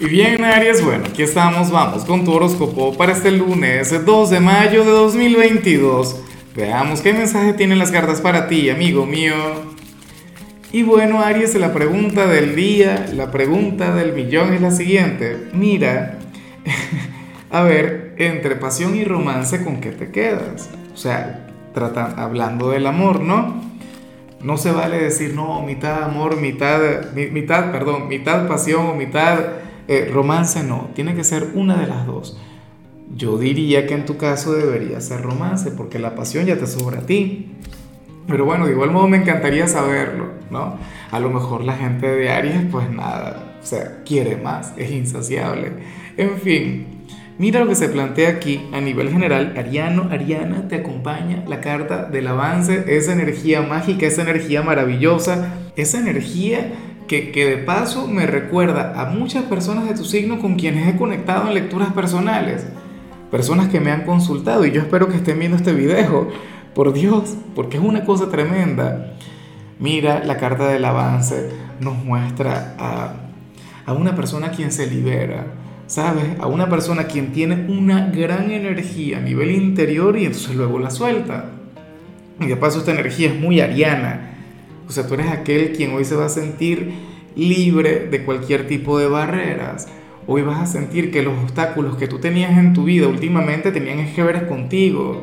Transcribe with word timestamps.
Y 0.00 0.06
bien, 0.06 0.44
Aries, 0.44 0.84
bueno, 0.84 1.06
aquí 1.06 1.24
estamos, 1.24 1.72
vamos 1.72 2.04
con 2.04 2.24
tu 2.24 2.32
horóscopo 2.32 2.96
para 2.96 3.10
este 3.10 3.32
lunes 3.32 3.92
2 4.04 4.30
de 4.30 4.38
mayo 4.38 4.84
de 4.84 4.92
2022. 4.92 6.20
Veamos 6.54 7.00
qué 7.00 7.12
mensaje 7.12 7.52
tienen 7.54 7.80
las 7.80 7.90
cartas 7.90 8.20
para 8.20 8.46
ti, 8.46 8.70
amigo 8.70 9.06
mío. 9.06 9.34
Y 10.70 10.84
bueno, 10.84 11.20
Aries, 11.20 11.56
la 11.56 11.72
pregunta 11.72 12.28
del 12.28 12.54
día, 12.54 13.06
la 13.12 13.32
pregunta 13.32 13.92
del 13.92 14.12
millón 14.12 14.54
es 14.54 14.60
la 14.60 14.70
siguiente. 14.70 15.48
Mira, 15.52 16.20
a 17.50 17.62
ver, 17.64 18.14
entre 18.18 18.54
pasión 18.54 18.94
y 18.94 19.02
romance, 19.04 19.64
¿con 19.64 19.80
qué 19.80 19.90
te 19.90 20.12
quedas? 20.12 20.70
O 20.94 20.96
sea, 20.96 21.44
hablando 22.16 22.70
del 22.70 22.86
amor, 22.86 23.18
¿no? 23.18 23.60
No 24.44 24.58
se 24.58 24.70
vale 24.70 25.00
decir, 25.00 25.34
no, 25.34 25.60
mitad 25.62 26.04
amor, 26.04 26.40
mitad, 26.40 26.78
mitad, 27.14 27.72
perdón, 27.72 28.06
mitad 28.06 28.46
pasión 28.46 28.86
o 28.86 28.94
mitad 28.94 29.40
eh, 29.88 30.10
romance 30.12 30.62
no, 30.62 30.90
tiene 30.94 31.14
que 31.14 31.24
ser 31.24 31.48
una 31.54 31.76
de 31.76 31.86
las 31.86 32.06
dos. 32.06 32.38
Yo 33.16 33.38
diría 33.38 33.86
que 33.86 33.94
en 33.94 34.04
tu 34.04 34.18
caso 34.18 34.52
debería 34.52 35.00
ser 35.00 35.22
romance, 35.22 35.70
porque 35.70 35.98
la 35.98 36.14
pasión 36.14 36.44
ya 36.44 36.58
te 36.58 36.66
sobra 36.66 37.00
a 37.00 37.06
ti. 37.06 37.52
Pero 38.26 38.44
bueno, 38.44 38.66
de 38.66 38.72
igual 38.72 38.90
modo 38.90 39.08
me 39.08 39.16
encantaría 39.16 39.66
saberlo, 39.66 40.26
¿no? 40.50 40.76
A 41.10 41.18
lo 41.18 41.30
mejor 41.30 41.64
la 41.64 41.72
gente 41.74 42.06
de 42.06 42.28
Aries, 42.28 42.66
pues 42.70 42.90
nada, 42.90 43.56
o 43.62 43.66
sea, 43.66 44.02
quiere 44.04 44.36
más, 44.36 44.74
es 44.76 44.90
insaciable. 44.90 45.72
En 46.18 46.36
fin, 46.36 46.86
mira 47.38 47.60
lo 47.60 47.68
que 47.68 47.74
se 47.74 47.88
plantea 47.88 48.28
aquí 48.28 48.68
a 48.74 48.82
nivel 48.82 49.08
general. 49.08 49.54
Ariano, 49.56 50.08
Ariana, 50.10 50.68
te 50.68 50.76
acompaña 50.76 51.44
la 51.48 51.62
carta 51.62 52.04
del 52.04 52.26
avance, 52.26 52.84
esa 52.88 53.14
energía 53.14 53.62
mágica, 53.62 54.06
esa 54.06 54.20
energía 54.20 54.62
maravillosa, 54.62 55.54
esa 55.76 55.98
energía 55.98 56.72
que, 57.08 57.32
de 57.32 57.56
paso 57.56 58.06
me 58.06 58.26
recuerda 58.26 59.00
a 59.00 59.06
muchas 59.06 59.44
personas 59.44 59.88
de 59.88 59.94
tu 59.94 60.04
signo 60.04 60.38
con 60.38 60.56
quienes 60.56 60.86
he 60.86 60.96
conectado 60.96 61.48
en 61.48 61.54
lecturas 61.54 61.92
personales. 61.92 62.66
Personas 63.30 63.68
que 63.68 63.80
me 63.80 63.90
han 63.90 64.04
consultado 64.04 64.64
y 64.64 64.70
yo 64.70 64.80
espero 64.80 65.08
que 65.08 65.16
estén 65.16 65.38
viendo 65.38 65.56
este 65.56 65.72
video. 65.72 66.28
Por 66.74 66.92
Dios, 66.92 67.34
porque 67.56 67.78
es 67.78 67.82
una 67.82 68.04
cosa 68.04 68.30
tremenda. 68.30 69.14
Mira, 69.80 70.22
la 70.24 70.36
carta 70.36 70.68
del 70.68 70.84
avance 70.84 71.50
nos 71.80 71.96
muestra 72.04 72.76
a, 72.78 73.14
a 73.86 73.92
una 73.94 74.14
persona 74.14 74.50
quien 74.50 74.70
se 74.70 74.86
libera, 74.86 75.46
¿sabes? 75.86 76.38
A 76.38 76.46
una 76.46 76.68
persona 76.68 77.04
quien 77.04 77.32
tiene 77.32 77.66
una 77.68 78.10
gran 78.10 78.50
energía 78.50 79.18
a 79.18 79.20
nivel 79.20 79.50
interior 79.50 80.16
y 80.16 80.26
entonces 80.26 80.54
luego 80.54 80.78
la 80.78 80.90
suelta. 80.90 81.46
Y 82.40 82.46
de 82.46 82.56
paso 82.56 82.78
esta 82.78 82.92
energía 82.92 83.28
es 83.30 83.40
muy 83.40 83.60
ariana 83.60 84.37
o 84.88 84.90
sea, 84.90 85.06
tú 85.06 85.14
eres 85.14 85.28
aquel 85.28 85.72
quien 85.72 85.92
hoy 85.92 86.04
se 86.04 86.16
va 86.16 86.24
a 86.24 86.30
sentir 86.30 86.92
libre 87.36 88.08
de 88.10 88.24
cualquier 88.24 88.66
tipo 88.66 88.98
de 88.98 89.06
barreras. 89.06 89.86
Hoy 90.26 90.42
vas 90.42 90.60
a 90.60 90.66
sentir 90.66 91.10
que 91.10 91.22
los 91.22 91.38
obstáculos 91.38 91.96
que 91.96 92.08
tú 92.08 92.18
tenías 92.18 92.56
en 92.58 92.72
tu 92.72 92.84
vida 92.84 93.06
últimamente 93.06 93.70
tenían 93.70 94.12
que 94.14 94.22
ver 94.22 94.48
contigo. 94.48 95.22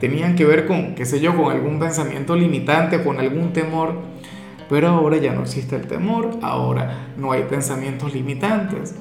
Tenían 0.00 0.34
que 0.34 0.44
ver 0.44 0.66
con, 0.66 0.94
qué 0.94 1.06
sé 1.06 1.20
yo, 1.20 1.36
con 1.36 1.52
algún 1.52 1.78
pensamiento 1.78 2.36
limitante, 2.36 3.02
con 3.02 3.18
algún 3.18 3.52
temor. 3.52 3.94
Pero 4.68 4.88
ahora 4.88 5.18
ya 5.18 5.32
no 5.32 5.42
existe 5.42 5.76
el 5.76 5.86
temor, 5.86 6.38
ahora 6.42 7.12
no 7.16 7.30
hay 7.30 7.44
pensamientos 7.44 8.12
limitantes. 8.12 8.96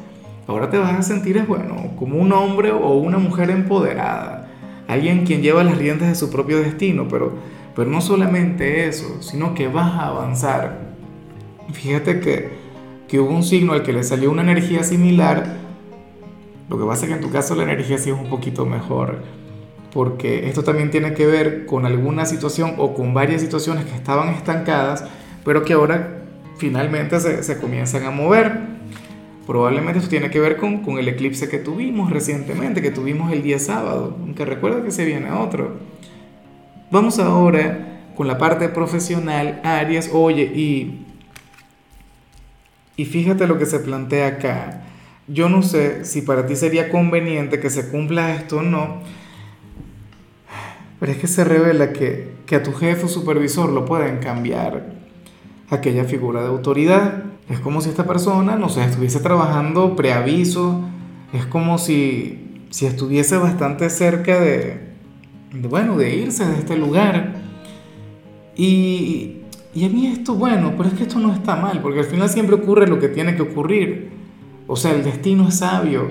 Ahora 0.47 0.69
te 0.69 0.77
vas 0.77 0.93
a 0.93 1.01
sentir, 1.01 1.43
bueno, 1.47 1.95
como 1.97 2.17
un 2.17 2.31
hombre 2.31 2.71
o 2.71 2.93
una 2.93 3.17
mujer 3.17 3.49
empoderada. 3.49 4.51
Alguien 4.87 5.25
quien 5.25 5.41
lleva 5.41 5.63
las 5.63 5.79
riendas 5.79 6.09
de 6.09 6.15
su 6.15 6.29
propio 6.29 6.59
destino, 6.59 7.07
pero 7.09 7.33
pero 7.75 7.89
no 7.91 7.99
solamente 7.99 8.87
eso, 8.87 9.21
sino 9.21 9.53
que 9.53 9.67
vas 9.67 9.93
a 9.93 10.07
avanzar. 10.07 10.79
Fíjate 11.73 12.21
que, 12.21 12.49
que 13.07 13.19
hubo 13.19 13.29
un 13.29 13.43
signo 13.43 13.73
al 13.73 13.83
que 13.83 13.91
le 13.91 14.03
salió 14.03 14.31
una 14.31 14.43
energía 14.43 14.83
similar. 14.83 15.57
Lo 16.69 16.79
que 16.79 16.85
pasa 16.85 17.05
es 17.05 17.09
que 17.09 17.15
en 17.15 17.21
tu 17.21 17.31
caso 17.31 17.53
la 17.55 17.63
energía 17.63 17.97
sí 17.97 18.09
es 18.09 18.17
un 18.17 18.29
poquito 18.29 18.65
mejor. 18.65 19.19
Porque 19.91 20.47
esto 20.47 20.63
también 20.63 20.89
tiene 20.89 21.13
que 21.13 21.25
ver 21.25 21.65
con 21.65 21.85
alguna 21.85 22.25
situación 22.25 22.75
o 22.77 22.93
con 22.93 23.13
varias 23.13 23.41
situaciones 23.41 23.85
que 23.85 23.95
estaban 23.95 24.29
estancadas, 24.29 25.05
pero 25.43 25.63
que 25.63 25.73
ahora 25.73 26.23
finalmente 26.57 27.19
se, 27.19 27.43
se 27.43 27.57
comienzan 27.59 28.05
a 28.05 28.11
mover. 28.11 28.75
Probablemente 29.45 29.99
esto 29.99 30.09
tiene 30.09 30.29
que 30.29 30.39
ver 30.39 30.57
con, 30.57 30.81
con, 30.81 30.97
el 30.97 31.07
eclipse 31.07 31.49
que 31.49 31.59
tuvimos 31.59 32.09
recientemente, 32.09 32.81
que 32.81 32.89
tuvimos 32.91 33.31
el 33.31 33.43
día 33.43 33.59
sábado, 33.59 34.17
aunque 34.19 34.43
recuerda 34.43 34.83
que 34.83 34.91
se 34.91 35.05
viene 35.05 35.31
otro. 35.31 35.73
Vamos 36.95 37.19
ahora 37.19 38.13
con 38.15 38.25
la 38.25 38.37
parte 38.37 38.69
profesional, 38.69 39.59
Aries. 39.65 40.09
Oye, 40.13 40.43
y, 40.43 41.05
y 42.95 43.03
fíjate 43.03 43.47
lo 43.47 43.57
que 43.57 43.65
se 43.65 43.79
plantea 43.79 44.27
acá. 44.27 44.83
Yo 45.27 45.49
no 45.49 45.61
sé 45.61 46.05
si 46.05 46.21
para 46.21 46.45
ti 46.45 46.55
sería 46.55 46.89
conveniente 46.89 47.59
que 47.59 47.69
se 47.69 47.89
cumpla 47.89 48.33
esto 48.33 48.59
o 48.59 48.61
no, 48.61 49.01
pero 50.97 51.11
es 51.11 51.17
que 51.17 51.27
se 51.27 51.43
revela 51.43 51.91
que, 51.91 52.31
que 52.45 52.55
a 52.55 52.63
tu 52.63 52.71
jefe 52.71 53.07
o 53.07 53.09
supervisor 53.09 53.73
lo 53.73 53.83
pueden 53.83 54.19
cambiar 54.19 54.93
aquella 55.69 56.05
figura 56.05 56.43
de 56.43 56.47
autoridad. 56.47 57.25
Es 57.49 57.59
como 57.59 57.81
si 57.81 57.89
esta 57.89 58.05
persona, 58.05 58.55
no 58.55 58.69
sé, 58.69 58.85
estuviese 58.85 59.19
trabajando 59.19 59.97
preaviso, 59.97 60.85
es 61.33 61.45
como 61.45 61.77
si, 61.77 62.63
si 62.69 62.85
estuviese 62.85 63.35
bastante 63.35 63.89
cerca 63.89 64.39
de, 64.39 64.94
bueno, 65.61 65.97
de 65.97 66.15
irse 66.15 66.45
de 66.45 66.55
este 66.55 66.77
lugar. 66.77 67.33
Y, 68.55 69.41
y 69.73 69.85
a 69.85 69.89
mí 69.89 70.07
esto, 70.07 70.35
bueno, 70.35 70.73
pero 70.77 70.89
es 70.89 70.95
que 70.95 71.03
esto 71.03 71.19
no 71.19 71.33
está 71.33 71.55
mal, 71.55 71.81
porque 71.81 71.99
al 71.99 72.05
final 72.05 72.29
siempre 72.29 72.55
ocurre 72.55 72.87
lo 72.87 72.99
que 72.99 73.09
tiene 73.09 73.35
que 73.35 73.41
ocurrir. 73.41 74.09
O 74.67 74.75
sea, 74.75 74.93
el 74.93 75.03
destino 75.03 75.47
es 75.47 75.59
sabio. 75.59 76.09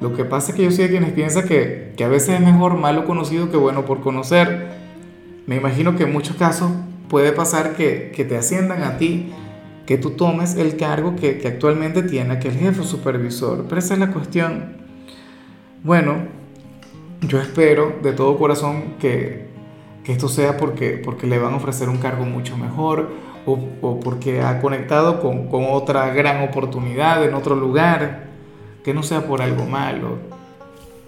Lo 0.00 0.14
que 0.14 0.24
pasa 0.24 0.50
es 0.50 0.56
que 0.56 0.64
yo 0.64 0.70
soy 0.70 0.84
de 0.84 0.90
quienes 0.90 1.12
piensan 1.12 1.46
que, 1.48 1.92
que 1.96 2.04
a 2.04 2.08
veces 2.08 2.36
es 2.36 2.40
mejor 2.40 2.76
malo 2.76 3.04
conocido 3.04 3.50
que 3.50 3.56
bueno 3.56 3.84
por 3.84 4.00
conocer. 4.00 4.68
Me 5.46 5.56
imagino 5.56 5.96
que 5.96 6.04
en 6.04 6.12
muchos 6.12 6.36
casos 6.36 6.70
puede 7.08 7.32
pasar 7.32 7.74
que, 7.74 8.12
que 8.14 8.24
te 8.24 8.36
asciendan 8.36 8.82
a 8.82 8.98
ti, 8.98 9.32
que 9.86 9.98
tú 9.98 10.10
tomes 10.10 10.54
el 10.56 10.76
cargo 10.76 11.16
que, 11.16 11.38
que 11.38 11.48
actualmente 11.48 12.02
tiene 12.02 12.34
aquel 12.34 12.52
jefe 12.52 12.84
supervisor. 12.84 13.64
Pero 13.68 13.78
esa 13.78 13.94
es 13.94 14.00
la 14.00 14.12
cuestión. 14.12 14.76
Bueno, 15.82 16.37
yo 17.20 17.40
espero 17.40 17.96
de 18.02 18.12
todo 18.12 18.38
corazón 18.38 18.94
que, 19.00 19.46
que 20.04 20.12
esto 20.12 20.28
sea 20.28 20.56
porque, 20.56 21.00
porque 21.04 21.26
le 21.26 21.38
van 21.38 21.54
a 21.54 21.56
ofrecer 21.56 21.88
un 21.88 21.98
cargo 21.98 22.24
mucho 22.24 22.56
mejor 22.56 23.10
o, 23.46 23.58
o 23.80 24.00
porque 24.00 24.40
ha 24.40 24.60
conectado 24.60 25.20
con, 25.20 25.48
con, 25.48 25.64
otra 25.70 26.10
gran 26.10 26.42
oportunidad 26.48 27.24
en 27.24 27.34
otro 27.34 27.56
lugar, 27.56 28.28
que 28.84 28.94
no 28.94 29.02
sea 29.02 29.26
por 29.26 29.42
algo 29.42 29.64
malo. 29.64 30.18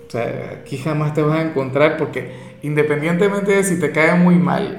O 0.07 0.11
sea, 0.11 0.59
aquí 0.61 0.79
jamás 0.79 1.15
te 1.15 1.23
vas 1.23 1.39
a 1.39 1.43
encontrar 1.43 1.97
porque 1.97 2.33
independientemente 2.63 3.53
de 3.53 3.63
si 3.63 3.79
te 3.79 3.93
cae 3.93 4.19
muy 4.19 4.37
mal, 4.37 4.79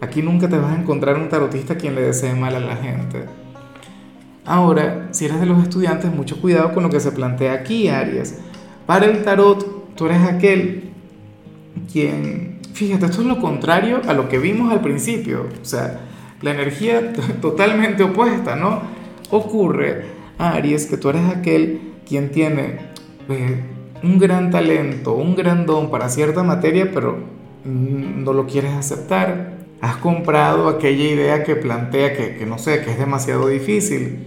aquí 0.00 0.22
nunca 0.22 0.48
te 0.48 0.58
vas 0.58 0.72
a 0.72 0.80
encontrar 0.80 1.16
un 1.16 1.28
tarotista 1.28 1.76
quien 1.76 1.94
le 1.94 2.02
desee 2.02 2.34
mal 2.34 2.54
a 2.54 2.60
la 2.60 2.76
gente. 2.76 3.24
Ahora, 4.44 5.08
si 5.12 5.24
eres 5.24 5.40
de 5.40 5.46
los 5.46 5.62
estudiantes, 5.62 6.12
mucho 6.12 6.40
cuidado 6.40 6.74
con 6.74 6.82
lo 6.82 6.90
que 6.90 7.00
se 7.00 7.12
plantea 7.12 7.52
aquí, 7.52 7.88
Aries. 7.88 8.40
Para 8.86 9.06
el 9.06 9.22
tarot, 9.22 9.81
Tú 10.02 10.06
eres 10.06 10.22
aquel 10.24 10.90
quien, 11.92 12.58
fíjate, 12.72 13.06
esto 13.06 13.20
es 13.20 13.26
lo 13.28 13.38
contrario 13.38 14.00
a 14.08 14.12
lo 14.14 14.28
que 14.28 14.38
vimos 14.38 14.72
al 14.72 14.80
principio, 14.80 15.46
o 15.62 15.64
sea, 15.64 16.00
la 16.40 16.50
energía 16.50 17.12
totalmente 17.40 18.02
opuesta, 18.02 18.56
¿no? 18.56 18.82
Ocurre, 19.30 20.06
Aries, 20.38 20.86
que 20.86 20.96
tú 20.96 21.10
eres 21.10 21.22
aquel 21.28 21.92
quien 22.04 22.32
tiene 22.32 22.78
eh, 23.28 23.60
un 24.02 24.18
gran 24.18 24.50
talento, 24.50 25.14
un 25.14 25.36
gran 25.36 25.66
don 25.66 25.88
para 25.88 26.08
cierta 26.08 26.42
materia, 26.42 26.90
pero 26.92 27.18
no 27.64 28.32
lo 28.32 28.46
quieres 28.46 28.72
aceptar. 28.72 29.52
Has 29.80 29.98
comprado 29.98 30.66
aquella 30.66 31.04
idea 31.04 31.44
que 31.44 31.54
plantea 31.54 32.16
que, 32.16 32.34
que 32.34 32.44
no 32.44 32.58
sé, 32.58 32.82
que 32.82 32.90
es 32.90 32.98
demasiado 32.98 33.46
difícil, 33.46 34.26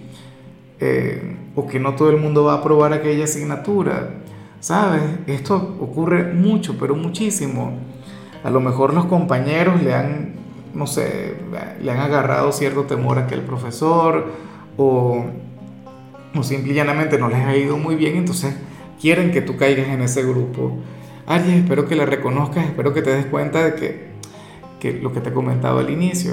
eh, 0.80 1.36
o 1.54 1.68
que 1.68 1.82
no 1.82 1.96
todo 1.96 2.12
el 2.12 2.18
mundo 2.18 2.46
va 2.46 2.54
a 2.54 2.58
aprobar 2.60 2.94
aquella 2.94 3.26
asignatura 3.26 4.22
¿Sabes? 4.66 5.04
Esto 5.28 5.78
ocurre 5.80 6.34
mucho, 6.34 6.76
pero 6.80 6.96
muchísimo. 6.96 7.74
A 8.44 8.50
lo 8.50 8.60
mejor 8.60 8.96
los 8.96 9.06
compañeros 9.06 9.84
le 9.84 9.94
han, 9.94 10.34
no 10.74 10.88
sé, 10.88 11.36
le 11.80 11.92
han 11.92 12.00
agarrado 12.00 12.52
cierto 12.52 12.86
temor 12.86 13.20
a 13.20 13.26
aquel 13.26 13.42
profesor 13.42 14.26
o, 14.76 15.24
o 16.34 16.42
simple 16.42 16.72
y 16.72 16.76
llanamente 16.76 17.20
no 17.20 17.30
les 17.30 17.46
ha 17.46 17.56
ido 17.56 17.78
muy 17.78 17.94
bien, 17.94 18.16
entonces 18.16 18.56
quieren 19.00 19.32
que 19.32 19.42
tú 19.42 19.56
caigas 19.56 19.88
en 19.90 20.02
ese 20.02 20.24
grupo. 20.24 20.80
Aries, 21.28 21.58
espero 21.58 21.88
que 21.88 21.96
la 21.96 22.08
reconozcas, 22.08 22.66
espero 22.66 22.92
que 22.92 23.04
te 23.04 23.12
des 23.12 23.28
cuenta 23.28 23.64
de 23.64 23.76
que, 23.76 24.08
que 24.80 24.94
lo 24.94 25.14
que 25.14 25.22
te 25.22 25.30
he 25.30 25.34
comentado 25.34 25.78
al 25.78 25.92
inicio, 25.92 26.32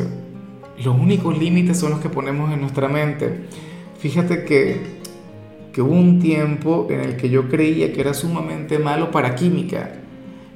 los 0.82 0.98
únicos 0.98 1.36
límites 1.36 1.78
son 1.78 1.90
los 1.90 2.00
que 2.00 2.08
ponemos 2.08 2.50
en 2.50 2.62
nuestra 2.62 2.88
mente. 2.88 3.44
Fíjate 3.98 4.46
que 4.46 5.01
que 5.72 5.82
hubo 5.82 5.94
un 5.94 6.20
tiempo 6.20 6.86
en 6.90 7.00
el 7.00 7.16
que 7.16 7.30
yo 7.30 7.48
creía 7.48 7.92
que 7.92 8.00
era 8.00 8.14
sumamente 8.14 8.78
malo 8.78 9.10
para 9.10 9.34
química. 9.34 9.92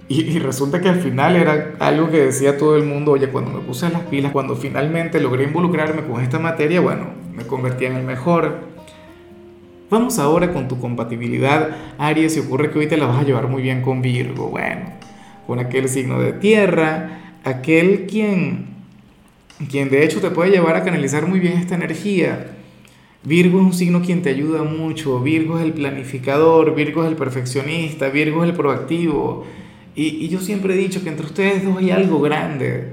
Y, 0.08 0.38
resulta 0.38 0.80
que 0.80 0.88
al 0.88 1.00
final 1.00 1.34
era 1.34 1.72
algo 1.80 2.10
que 2.10 2.18
decía 2.18 2.56
todo 2.58 2.76
el 2.76 2.84
mundo, 2.84 3.12
oye, 3.12 3.28
cuando 3.28 3.50
me 3.50 3.60
puse 3.60 3.88
las 3.90 4.02
pilas, 4.02 4.30
cuando 4.30 4.54
finalmente 4.54 5.20
logré 5.20 5.44
involucrarme 5.44 6.02
con 6.02 6.22
esta 6.22 6.38
materia, 6.38 6.80
bueno, 6.80 7.06
me 7.34 7.44
convertí 7.44 7.86
en 7.86 7.96
el 7.96 8.04
mejor. 8.04 8.60
Vamos 9.90 10.18
ahora 10.20 10.52
con 10.52 10.68
tu 10.68 10.78
compatibilidad, 10.78 11.76
Aries, 11.98 12.36
y 12.36 12.40
ocurre 12.40 12.70
que 12.70 12.78
hoy 12.78 12.86
te 12.86 12.96
la 12.96 13.06
vas 13.06 13.18
a 13.18 13.24
llevar 13.24 13.48
muy 13.48 13.62
bien 13.62 13.82
con 13.82 14.00
Virgo, 14.00 14.48
bueno, 14.48 14.92
con 15.46 15.58
aquel 15.58 15.88
signo 15.88 16.20
de 16.20 16.32
tierra, 16.32 17.34
aquel 17.42 18.06
quien, 18.06 18.66
quien 19.68 19.90
de 19.90 20.04
hecho 20.04 20.20
te 20.20 20.30
puede 20.30 20.50
llevar 20.50 20.76
a 20.76 20.84
canalizar 20.84 21.26
muy 21.26 21.40
bien 21.40 21.54
esta 21.54 21.74
energía. 21.74 22.55
Virgo 23.26 23.60
es 23.60 23.66
un 23.66 23.74
signo 23.74 24.00
quien 24.00 24.22
te 24.22 24.30
ayuda 24.30 24.62
mucho, 24.62 25.20
Virgo 25.20 25.58
es 25.58 25.64
el 25.64 25.74
planificador, 25.74 26.74
Virgo 26.74 27.02
es 27.02 27.10
el 27.10 27.16
perfeccionista, 27.16 28.08
Virgo 28.08 28.42
es 28.42 28.50
el 28.50 28.56
proactivo. 28.56 29.44
Y, 29.94 30.28
yo 30.28 30.40
siempre 30.40 30.74
he 30.74 30.76
dicho 30.78 31.02
que 31.02 31.10
entre 31.10 31.26
ustedes 31.26 31.64
dos 31.64 31.76
hay 31.76 31.90
algo 31.90 32.20
grande. 32.20 32.92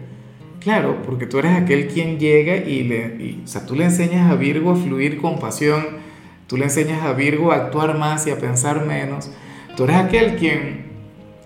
Claro, 0.60 0.98
porque 1.06 1.28
tú 1.28 1.40
eres 1.40 1.54
aquel 1.54 1.88
quien 1.88 2.20
llega 2.20 2.58
y 2.58 2.84
le, 2.84 3.38
o 3.44 3.48
sea, 3.48 3.66
tú 3.66 3.76
le 3.76 3.86
enseñas 3.86 4.30
a 4.30 4.36
Virgo 4.36 4.72
a 4.72 4.76
fluir 4.76 5.18
con 5.18 5.40
pasión, 5.40 6.04
Tú 6.48 6.58
le 6.58 6.66
enseñas 6.66 7.04
a 7.04 7.14
Virgo 7.14 7.52
a 7.52 7.56
actuar 7.56 7.98
más 7.98 8.28
y 8.28 8.30
a 8.30 8.38
pensar 8.38 8.86
menos. 8.86 9.32
Tú 9.76 9.86
eres 9.86 9.96
aquel 9.96 10.36
quien, 10.36 10.86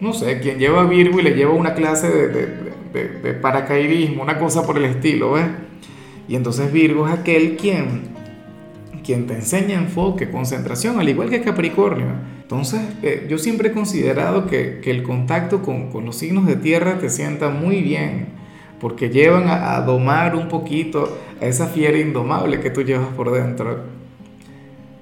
no 0.02 0.12
sé, 0.12 0.40
quien 0.40 0.60
lleva 0.60 0.82
a 0.82 0.86
Virgo 0.86 1.20
y 1.20 1.24
le 1.24 1.32
lleva 1.32 1.54
una 1.54 1.76
clase 1.76 2.10
de, 2.10 3.34
paracaidismo, 3.36 4.24
una 4.24 4.40
cosa 4.40 4.66
por 4.66 4.78
el 4.78 4.86
estilo, 4.86 5.34
¿ves? 5.34 5.46
Y 6.28 6.36
entonces 6.36 6.74
Virgo 6.74 7.08
es 7.08 7.14
aquel 7.14 7.56
quien, 7.56 8.17
quien 9.08 9.26
te 9.26 9.36
enseña 9.36 9.76
enfoque, 9.76 10.30
concentración, 10.30 11.00
al 11.00 11.08
igual 11.08 11.30
que 11.30 11.40
Capricornio. 11.40 12.08
Entonces, 12.42 12.82
eh, 13.02 13.26
yo 13.30 13.38
siempre 13.38 13.70
he 13.70 13.72
considerado 13.72 14.48
que, 14.48 14.82
el 14.84 15.02
contacto 15.02 15.62
con, 15.62 15.90
los 16.04 16.18
signos 16.18 16.46
de 16.46 16.58
tierra 16.58 17.00
te 17.00 17.10
sienta 17.10 17.50
muy 17.50 17.82
bien, 17.82 18.28
porque 18.82 19.10
llevan 19.10 19.48
a, 19.48 19.78
a 19.78 19.82
domar 19.82 20.36
un 20.36 20.50
poquito 20.50 21.18
a 21.42 21.46
esa 21.46 21.68
fiera 21.68 21.98
indomable 21.98 22.60
que 22.60 22.70
tú 22.70 22.82
llevas 22.82 23.08
por 23.16 23.32
dentro. 23.32 23.86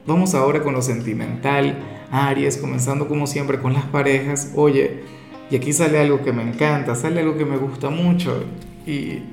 Vamos 0.05 0.35
ahora 0.35 0.61
con 0.61 0.75
lo 0.75 0.83
sentimental, 0.83 1.75
Aries, 2.11 2.57
comenzando 2.57 3.07
como 3.07 3.25
siempre 3.25 3.57
con 3.57 3.73
las 3.73 3.85
parejas. 3.85 4.51
Oye, 4.55 4.99
y 5.49 5.55
aquí 5.55 5.73
sale 5.73 5.97
algo 5.99 6.21
que 6.21 6.31
me 6.31 6.43
encanta, 6.43 6.93
sale 6.93 7.21
algo 7.21 7.39
que 7.39 7.45
me 7.45 7.57
gusta 7.57 7.89
mucho. 7.89 8.43
Y, 8.85 9.23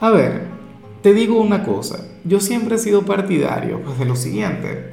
a 0.00 0.08
ver, 0.08 0.55
te 1.02 1.14
digo 1.14 1.40
una 1.40 1.64
cosa, 1.64 2.06
yo 2.24 2.40
siempre 2.40 2.76
he 2.76 2.78
sido 2.78 3.02
partidario 3.04 3.80
pues, 3.82 3.98
de 3.98 4.04
lo 4.04 4.16
siguiente. 4.16 4.90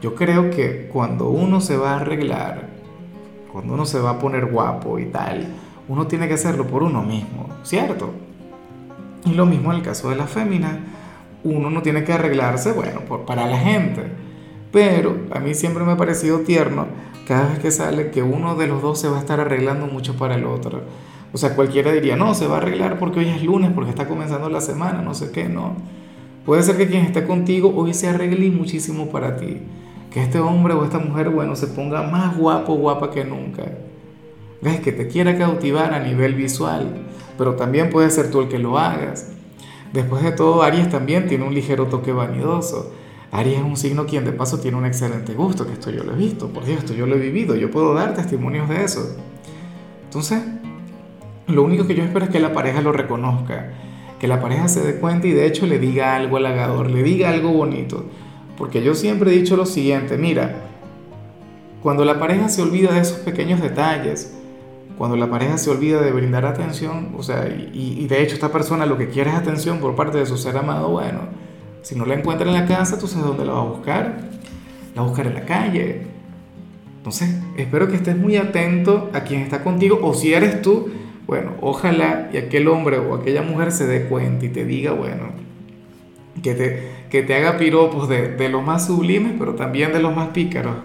Yo 0.00 0.14
creo 0.14 0.50
que 0.50 0.88
cuando 0.92 1.28
uno 1.28 1.60
se 1.60 1.76
va 1.76 1.92
a 1.92 2.00
arreglar, 2.00 2.68
cuando 3.52 3.74
uno 3.74 3.84
se 3.84 4.00
va 4.00 4.10
a 4.10 4.18
poner 4.18 4.46
guapo 4.46 4.98
y 4.98 5.06
tal, 5.06 5.46
uno 5.88 6.06
tiene 6.06 6.26
que 6.28 6.34
hacerlo 6.34 6.66
por 6.66 6.82
uno 6.82 7.02
mismo, 7.02 7.48
¿cierto? 7.62 8.10
Y 9.24 9.34
lo 9.34 9.46
mismo 9.46 9.70
en 9.70 9.78
el 9.78 9.82
caso 9.84 10.10
de 10.10 10.16
la 10.16 10.26
fémina 10.26 10.80
uno 11.44 11.70
no 11.70 11.82
tiene 11.82 12.04
que 12.04 12.12
arreglarse, 12.12 12.72
bueno, 12.72 13.00
por, 13.00 13.24
para 13.24 13.46
la 13.46 13.58
gente. 13.58 14.02
Pero 14.70 15.16
a 15.32 15.40
mí 15.40 15.54
siempre 15.54 15.84
me 15.84 15.92
ha 15.92 15.96
parecido 15.96 16.40
tierno 16.40 16.86
cada 17.26 17.48
vez 17.48 17.58
que 17.58 17.70
sale 17.70 18.10
que 18.10 18.22
uno 18.22 18.54
de 18.54 18.66
los 18.66 18.82
dos 18.82 19.00
se 19.00 19.08
va 19.08 19.18
a 19.18 19.20
estar 19.20 19.40
arreglando 19.40 19.86
mucho 19.86 20.16
para 20.16 20.34
el 20.36 20.44
otro. 20.44 20.82
O 21.32 21.38
sea, 21.38 21.54
cualquiera 21.54 21.92
diría, 21.92 22.16
no, 22.16 22.34
se 22.34 22.46
va 22.46 22.56
a 22.56 22.58
arreglar 22.58 22.98
porque 22.98 23.20
hoy 23.20 23.28
es 23.28 23.42
lunes, 23.42 23.70
porque 23.74 23.90
está 23.90 24.06
comenzando 24.06 24.50
la 24.50 24.60
semana, 24.60 25.00
no 25.00 25.14
sé 25.14 25.30
qué, 25.30 25.48
no. 25.48 25.76
Puede 26.44 26.62
ser 26.62 26.76
que 26.76 26.88
quien 26.88 27.04
esté 27.04 27.24
contigo 27.24 27.72
hoy 27.74 27.94
se 27.94 28.08
arregle 28.08 28.50
muchísimo 28.50 29.08
para 29.08 29.36
ti. 29.36 29.58
Que 30.10 30.22
este 30.22 30.40
hombre 30.40 30.74
o 30.74 30.84
esta 30.84 30.98
mujer, 30.98 31.30
bueno, 31.30 31.56
se 31.56 31.68
ponga 31.68 32.02
más 32.02 32.36
guapo 32.36 32.74
o 32.74 32.76
guapa 32.76 33.10
que 33.10 33.24
nunca. 33.24 33.64
Ves 34.60 34.80
que 34.80 34.92
te 34.92 35.08
quiera 35.08 35.38
cautivar 35.38 35.94
a 35.94 36.00
nivel 36.00 36.34
visual, 36.34 37.06
pero 37.38 37.54
también 37.54 37.90
puede 37.90 38.10
ser 38.10 38.30
tú 38.30 38.42
el 38.42 38.48
que 38.48 38.58
lo 38.58 38.78
hagas. 38.78 39.32
Después 39.92 40.22
de 40.22 40.32
todo, 40.32 40.62
Aries 40.62 40.90
también 40.90 41.28
tiene 41.28 41.44
un 41.44 41.54
ligero 41.54 41.86
toque 41.86 42.12
vanidoso. 42.12 42.92
Aries 43.30 43.58
es 43.58 43.64
un 43.64 43.76
signo 43.76 44.04
quien 44.04 44.24
de 44.24 44.32
paso 44.32 44.58
tiene 44.58 44.76
un 44.76 44.84
excelente 44.84 45.32
gusto, 45.32 45.66
que 45.66 45.72
esto 45.72 45.90
yo 45.90 46.04
lo 46.04 46.12
he 46.12 46.16
visto, 46.16 46.48
por 46.48 46.64
Dios, 46.64 46.80
esto 46.80 46.92
yo 46.92 47.06
lo 47.06 47.16
he 47.16 47.18
vivido, 47.18 47.56
yo 47.56 47.70
puedo 47.70 47.94
dar 47.94 48.14
testimonios 48.14 48.68
de 48.68 48.84
eso. 48.84 49.16
Entonces, 50.04 50.42
lo 51.52 51.62
único 51.62 51.86
que 51.86 51.94
yo 51.94 52.02
espero 52.02 52.24
es 52.24 52.30
que 52.30 52.40
la 52.40 52.52
pareja 52.52 52.80
lo 52.80 52.92
reconozca, 52.92 53.72
que 54.18 54.28
la 54.28 54.40
pareja 54.40 54.68
se 54.68 54.82
dé 54.82 54.96
cuenta 54.96 55.26
y 55.26 55.32
de 55.32 55.46
hecho 55.46 55.66
le 55.66 55.78
diga 55.78 56.16
algo 56.16 56.36
halagador, 56.36 56.90
le 56.90 57.02
diga 57.02 57.30
algo 57.30 57.50
bonito. 57.50 58.06
Porque 58.56 58.82
yo 58.82 58.94
siempre 58.94 59.32
he 59.32 59.34
dicho 59.34 59.56
lo 59.56 59.66
siguiente, 59.66 60.18
mira, 60.18 60.54
cuando 61.82 62.04
la 62.04 62.18
pareja 62.18 62.48
se 62.48 62.62
olvida 62.62 62.92
de 62.92 63.00
esos 63.00 63.18
pequeños 63.18 63.60
detalles, 63.60 64.32
cuando 64.96 65.16
la 65.16 65.28
pareja 65.28 65.58
se 65.58 65.70
olvida 65.70 66.00
de 66.00 66.12
brindar 66.12 66.44
atención, 66.44 67.14
o 67.16 67.22
sea, 67.24 67.48
y, 67.48 68.06
de 68.06 68.22
hecho 68.22 68.34
esta 68.34 68.52
persona 68.52 68.86
lo 68.86 68.96
que 68.96 69.08
quiere 69.08 69.30
es 69.30 69.36
atención 69.36 69.78
por 69.78 69.96
parte 69.96 70.18
de 70.18 70.26
su 70.26 70.36
ser 70.36 70.56
amado, 70.56 70.90
bueno, 70.90 71.20
si 71.82 71.96
no 71.96 72.06
la 72.06 72.14
encuentra 72.14 72.46
en 72.46 72.54
la 72.54 72.66
casa, 72.66 72.98
tú 72.98 73.08
sabes 73.08 73.26
dónde 73.26 73.44
la 73.44 73.54
va 73.54 73.62
a 73.62 73.64
buscar, 73.64 74.20
la 74.94 75.00
va 75.00 75.06
a 75.06 75.10
buscar 75.10 75.26
en 75.26 75.34
la 75.34 75.44
calle. 75.44 76.02
Entonces, 76.98 77.34
espero 77.56 77.88
que 77.88 77.96
estés 77.96 78.16
muy 78.16 78.36
atento 78.36 79.10
a 79.12 79.22
quien 79.22 79.40
está 79.40 79.64
contigo, 79.64 79.98
o 80.02 80.14
si 80.14 80.32
eres 80.32 80.62
tú, 80.62 80.88
bueno, 81.26 81.52
ojalá 81.60 82.30
y 82.32 82.36
aquel 82.36 82.68
hombre 82.68 82.98
o 82.98 83.14
aquella 83.14 83.42
mujer 83.42 83.72
se 83.72 83.86
dé 83.86 84.04
cuenta 84.04 84.44
y 84.44 84.48
te 84.48 84.64
diga, 84.64 84.92
bueno, 84.92 85.30
que 86.42 86.54
te, 86.54 86.88
que 87.10 87.22
te 87.22 87.34
haga 87.34 87.58
piropos 87.58 88.08
de, 88.08 88.28
de 88.28 88.48
los 88.48 88.64
más 88.64 88.86
sublimes, 88.86 89.34
pero 89.38 89.54
también 89.54 89.92
de 89.92 90.00
los 90.00 90.14
más 90.14 90.28
pícaros. 90.28 90.76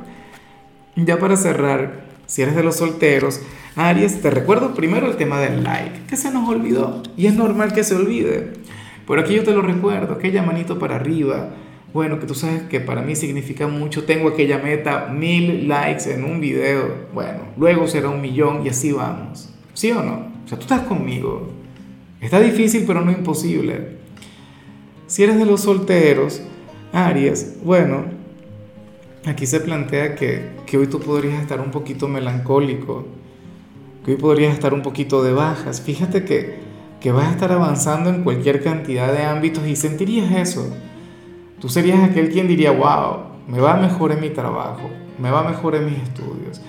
Ya 0.95 1.17
para 1.19 1.37
cerrar, 1.37 2.05
si 2.25 2.41
eres 2.41 2.55
de 2.55 2.63
los 2.63 2.77
solteros, 2.77 3.41
Aries, 3.75 4.21
te 4.21 4.31
recuerdo 4.31 4.73
primero 4.73 5.07
el 5.07 5.17
tema 5.17 5.39
del 5.39 5.63
like, 5.63 6.07
que 6.09 6.17
se 6.17 6.31
nos 6.31 6.49
olvidó 6.49 7.03
y 7.15 7.27
es 7.27 7.35
normal 7.35 7.73
que 7.73 7.83
se 7.83 7.95
olvide. 7.95 8.53
Por 9.05 9.19
aquí 9.19 9.35
yo 9.35 9.43
te 9.43 9.51
lo 9.51 9.61
recuerdo, 9.61 10.15
aquella 10.15 10.41
manito 10.41 10.79
para 10.79 10.95
arriba. 10.95 11.51
Bueno, 11.93 12.19
que 12.19 12.25
tú 12.25 12.35
sabes 12.35 12.63
que 12.63 12.79
para 12.79 13.01
mí 13.01 13.15
significa 13.15 13.67
mucho. 13.67 14.03
Tengo 14.03 14.29
aquella 14.29 14.57
meta, 14.57 15.07
mil 15.07 15.67
likes 15.67 16.11
en 16.13 16.25
un 16.25 16.41
video. 16.41 17.07
Bueno, 17.13 17.39
luego 17.55 17.87
será 17.87 18.09
un 18.09 18.19
millón 18.19 18.65
y 18.65 18.69
así 18.69 18.91
vamos. 18.91 19.53
¿Sí 19.77 19.91
o 19.91 20.01
no? 20.01 20.31
O 20.43 20.47
sea, 20.47 20.57
tú 20.57 20.63
estás 20.63 20.87
conmigo. 20.87 21.49
Está 22.19 22.39
difícil, 22.39 22.83
pero 22.87 23.01
no 23.01 23.11
imposible. 23.11 23.97
Si 25.05 25.21
eres 25.21 25.37
de 25.37 25.45
los 25.45 25.61
solteros, 25.61 26.41
Aries, 26.91 27.57
bueno, 27.63 28.05
aquí 29.27 29.45
se 29.45 29.59
plantea 29.59 30.15
que, 30.15 30.49
que 30.65 30.79
hoy 30.79 30.87
tú 30.87 30.99
podrías 30.99 31.39
estar 31.39 31.61
un 31.61 31.69
poquito 31.69 32.07
melancólico 32.07 33.05
hoy 34.07 34.15
podrías 34.15 34.53
estar 34.53 34.73
un 34.73 34.81
poquito 34.81 35.21
de 35.21 35.33
bajas. 35.33 35.81
Fíjate 35.81 36.23
que, 36.23 36.55
que 36.99 37.11
vas 37.11 37.27
a 37.27 37.31
estar 37.31 37.51
avanzando 37.51 38.09
en 38.09 38.23
cualquier 38.23 38.63
cantidad 38.63 39.13
de 39.13 39.25
ámbitos 39.25 39.67
y 39.67 39.75
sentirías 39.75 40.31
eso. 40.31 40.75
Tú 41.59 41.69
serías 41.69 42.01
aquel 42.03 42.29
quien 42.31 42.47
diría, 42.47 42.71
wow, 42.71 43.17
me 43.47 43.59
va 43.59 43.75
mejor 43.77 44.11
en 44.11 44.21
mi 44.21 44.29
trabajo, 44.29 44.89
me 45.19 45.29
va 45.29 45.43
mejor 45.43 45.75
en 45.75 45.85
mis 45.85 46.01
estudios, 46.01 46.61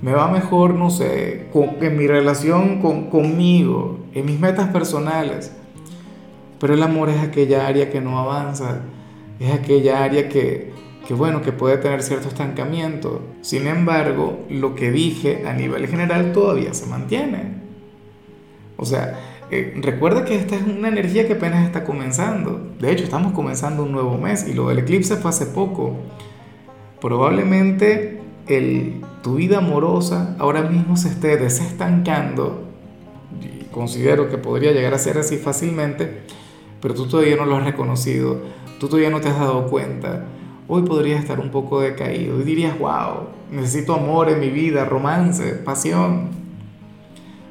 me 0.00 0.12
va 0.12 0.28
mejor, 0.28 0.74
no 0.74 0.90
sé, 0.90 1.48
en 1.54 1.96
mi 1.96 2.06
relación 2.06 2.80
con, 2.80 3.10
conmigo, 3.10 3.98
en 4.14 4.26
mis 4.26 4.38
metas 4.38 4.68
personales. 4.68 5.52
Pero 6.60 6.74
el 6.74 6.82
amor 6.82 7.08
es 7.08 7.18
aquella 7.18 7.66
área 7.66 7.90
que 7.90 8.00
no 8.00 8.18
avanza, 8.18 8.82
es 9.40 9.52
aquella 9.52 10.04
área 10.04 10.28
que, 10.28 10.72
que 11.06 11.14
bueno, 11.14 11.42
que 11.42 11.52
puede 11.52 11.78
tener 11.78 12.02
cierto 12.02 12.28
estancamiento. 12.28 13.22
Sin 13.40 13.66
embargo, 13.66 14.44
lo 14.48 14.74
que 14.74 14.90
dije 14.90 15.44
a 15.46 15.52
nivel 15.52 15.86
general 15.88 16.32
todavía 16.32 16.74
se 16.74 16.86
mantiene. 16.86 17.58
O 18.76 18.84
sea, 18.84 19.18
eh, 19.50 19.74
recuerda 19.80 20.24
que 20.24 20.36
esta 20.36 20.56
es 20.56 20.62
una 20.62 20.88
energía 20.88 21.26
que 21.26 21.32
apenas 21.34 21.64
está 21.64 21.84
comenzando. 21.84 22.60
De 22.78 22.92
hecho, 22.92 23.04
estamos 23.04 23.32
comenzando 23.32 23.82
un 23.82 23.92
nuevo 23.92 24.16
mes 24.18 24.46
y 24.46 24.52
lo 24.52 24.68
del 24.68 24.80
eclipse 24.80 25.16
fue 25.16 25.30
hace 25.30 25.46
poco. 25.46 25.96
Probablemente 27.00 28.20
tu 29.22 29.34
vida 29.36 29.58
amorosa 29.58 30.36
ahora 30.38 30.62
mismo 30.62 30.96
se 30.96 31.08
esté 31.08 31.36
desestancando. 31.36 32.64
Considero 33.70 34.28
que 34.30 34.38
podría 34.38 34.72
llegar 34.72 34.94
a 34.94 34.98
ser 34.98 35.18
así 35.18 35.36
fácilmente, 35.36 36.22
pero 36.80 36.94
tú 36.94 37.06
todavía 37.06 37.36
no 37.36 37.44
lo 37.44 37.56
has 37.56 37.64
reconocido, 37.64 38.40
tú 38.80 38.88
todavía 38.88 39.10
no 39.10 39.20
te 39.20 39.28
has 39.28 39.38
dado 39.38 39.66
cuenta 39.68 40.24
hoy 40.68 40.82
podría 40.82 41.18
estar 41.18 41.40
un 41.40 41.50
poco 41.50 41.80
decaído 41.80 42.38
y 42.40 42.44
dirías, 42.44 42.78
wow, 42.78 43.28
necesito 43.50 43.94
amor 43.94 44.28
en 44.28 44.38
mi 44.38 44.50
vida, 44.50 44.84
romance, 44.84 45.54
pasión. 45.54 46.28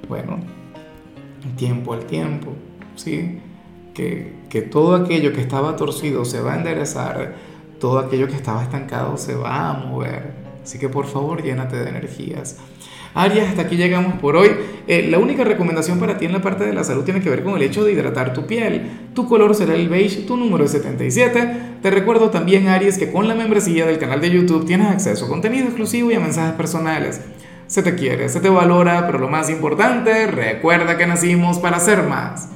Bueno, 0.07 0.37
tiempo 1.57 1.93
al 1.93 2.05
tiempo, 2.05 2.53
¿sí? 2.95 3.39
Que, 3.93 4.35
que 4.49 4.61
todo 4.61 4.95
aquello 4.95 5.33
que 5.33 5.41
estaba 5.41 5.75
torcido 5.75 6.23
se 6.23 6.39
va 6.39 6.53
a 6.53 6.57
enderezar, 6.57 7.35
todo 7.79 7.97
aquello 7.97 8.27
que 8.27 8.35
estaba 8.35 8.63
estancado 8.63 9.17
se 9.17 9.35
va 9.35 9.71
a 9.71 9.73
mover. 9.73 10.46
Así 10.67 10.79
que 10.79 10.89
por 10.89 11.05
favor, 11.05 11.41
llénate 11.41 11.77
de 11.77 11.87
energías. 11.87 12.57
Arias, 13.13 13.47
hasta 13.47 13.61
aquí 13.61 13.77
llegamos 13.77 14.19
por 14.19 14.35
hoy. 14.35 14.49
Eh, 14.85 15.07
la 15.09 15.17
única 15.17 15.45
recomendación 15.45 15.97
para 15.97 16.17
ti 16.17 16.25
en 16.25 16.33
la 16.33 16.41
parte 16.41 16.65
de 16.65 16.73
la 16.73 16.83
salud 16.83 17.05
tiene 17.05 17.21
que 17.21 17.29
ver 17.29 17.41
con 17.41 17.55
el 17.55 17.61
hecho 17.61 17.85
de 17.85 17.93
hidratar 17.93 18.33
tu 18.33 18.45
piel. 18.45 18.81
Tu 19.13 19.29
color 19.29 19.55
será 19.55 19.75
el 19.75 19.87
beige, 19.87 20.23
tu 20.23 20.35
número 20.35 20.65
es 20.65 20.71
77. 20.71 21.77
Te 21.81 21.89
recuerdo 21.89 22.31
también, 22.31 22.67
Aries, 22.67 22.97
que 22.97 23.09
con 23.09 23.29
la 23.29 23.33
membresía 23.33 23.85
del 23.85 23.97
canal 23.97 24.19
de 24.19 24.29
YouTube 24.29 24.65
tienes 24.65 24.87
acceso 24.87 25.23
a 25.23 25.29
contenido 25.29 25.67
exclusivo 25.67 26.11
y 26.11 26.15
a 26.15 26.19
mensajes 26.19 26.55
personales. 26.55 27.21
Se 27.67 27.81
te 27.81 27.95
quiere, 27.95 28.27
se 28.27 28.41
te 28.41 28.49
valora, 28.49 29.05
pero 29.05 29.19
lo 29.19 29.29
más 29.29 29.49
importante, 29.49 30.27
recuerda 30.27 30.97
que 30.97 31.07
nacimos 31.07 31.59
para 31.59 31.79
ser 31.79 32.03
más. 32.03 32.45